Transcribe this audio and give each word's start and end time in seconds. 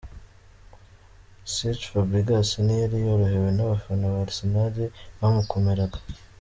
Cesc 1.53 1.81
Fabrigas 1.93 2.49
ntiyari 2.65 2.97
yorohewe 3.05 3.49
na 3.53 3.63
bafana 3.69 4.05
ba 4.13 4.19
Arsenal 4.25 4.75
bamukomeraga. 5.19 5.99